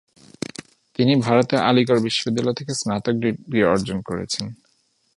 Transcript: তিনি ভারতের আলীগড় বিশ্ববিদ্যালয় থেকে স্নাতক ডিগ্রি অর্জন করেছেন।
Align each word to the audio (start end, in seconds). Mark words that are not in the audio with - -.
তিনি 0.95 1.13
ভারতের 1.15 1.59
আলীগড় 1.59 2.01
বিশ্ববিদ্যালয় 2.01 2.57
থেকে 2.57 2.73
স্নাতক 2.73 3.15
ডিগ্রি 3.15 3.59
অর্জন 3.63 3.97
করেছেন। 4.01 4.45